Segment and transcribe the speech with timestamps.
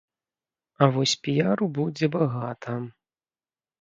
[0.81, 2.73] А вось піяру будзе багата.